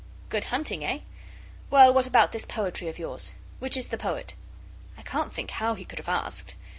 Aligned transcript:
'Good 0.29 0.45
hunting, 0.45 0.83
eh? 0.83 1.01
Well, 1.69 1.93
what 1.93 2.07
about 2.07 2.31
this 2.31 2.43
poetry 2.47 2.87
of 2.87 2.97
yours? 2.97 3.35
Which 3.59 3.77
is 3.77 3.89
the 3.89 3.99
poet?' 3.99 4.33
I 4.97 5.03
can't 5.03 5.31
think 5.31 5.51
how 5.51 5.75
he 5.75 5.85
could 5.85 5.99
have 5.99 6.09
asked! 6.09 6.55